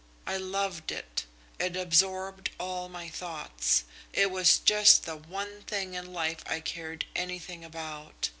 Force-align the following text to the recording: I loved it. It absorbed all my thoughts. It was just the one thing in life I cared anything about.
I 0.25 0.35
loved 0.35 0.91
it. 0.91 1.27
It 1.59 1.75
absorbed 1.77 2.49
all 2.59 2.89
my 2.89 3.07
thoughts. 3.07 3.83
It 4.13 4.31
was 4.31 4.57
just 4.57 5.03
the 5.03 5.15
one 5.15 5.61
thing 5.67 5.93
in 5.93 6.11
life 6.11 6.43
I 6.47 6.59
cared 6.59 7.05
anything 7.15 7.63
about. 7.63 8.29